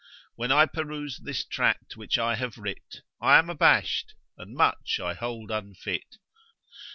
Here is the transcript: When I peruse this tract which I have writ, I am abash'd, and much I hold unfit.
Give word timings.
When 0.33 0.51
I 0.51 0.65
peruse 0.65 1.19
this 1.19 1.45
tract 1.45 1.95
which 1.95 2.17
I 2.17 2.33
have 2.33 2.57
writ, 2.57 3.01
I 3.21 3.37
am 3.37 3.51
abash'd, 3.51 4.15
and 4.35 4.55
much 4.55 4.99
I 4.99 5.13
hold 5.13 5.51
unfit. 5.51 6.17